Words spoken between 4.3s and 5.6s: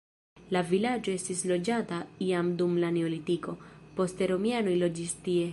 romianoj loĝis tie.